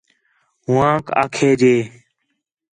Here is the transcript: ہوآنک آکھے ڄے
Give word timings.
ہوآنک 0.65 1.05
آکھے 1.21 1.49
ڄے 1.59 1.75